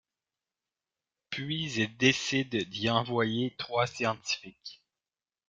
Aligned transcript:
Puis 1.29 1.73
ils 1.73 1.95
décident 1.97 2.57
d'y 2.57 2.89
envoyer 2.89 3.53
trois 3.59 3.85
scientifiques. 3.85 4.81